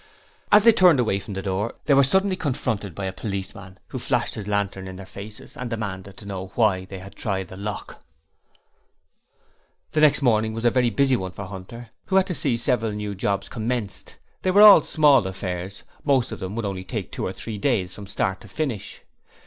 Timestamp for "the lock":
7.49-8.03